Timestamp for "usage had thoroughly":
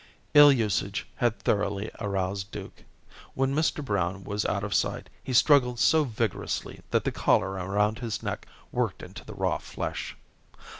0.51-1.91